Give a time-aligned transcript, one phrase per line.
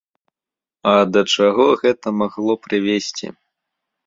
[0.91, 3.27] А да чаго гэта магло прывесці?